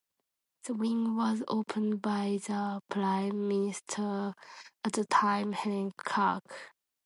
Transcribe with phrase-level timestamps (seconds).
[0.65, 4.33] The wing was opened by the Prime Minister
[4.83, 6.71] at the time, Helen Clark.